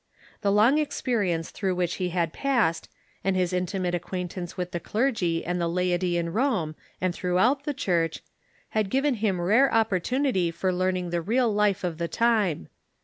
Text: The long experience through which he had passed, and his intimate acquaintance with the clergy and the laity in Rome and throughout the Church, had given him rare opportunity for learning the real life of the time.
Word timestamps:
The 0.41 0.51
long 0.51 0.79
experience 0.79 1.51
through 1.51 1.75
which 1.75 1.97
he 1.97 2.09
had 2.09 2.33
passed, 2.33 2.89
and 3.23 3.35
his 3.35 3.53
intimate 3.53 3.93
acquaintance 3.93 4.57
with 4.57 4.71
the 4.71 4.79
clergy 4.79 5.45
and 5.45 5.61
the 5.61 5.67
laity 5.69 6.17
in 6.17 6.33
Rome 6.33 6.75
and 6.99 7.13
throughout 7.13 7.65
the 7.65 7.73
Church, 7.75 8.23
had 8.69 8.89
given 8.89 9.13
him 9.13 9.39
rare 9.39 9.71
opportunity 9.71 10.49
for 10.49 10.73
learning 10.73 11.11
the 11.11 11.21
real 11.21 11.53
life 11.53 11.83
of 11.83 11.99
the 11.99 12.07
time. 12.07 12.67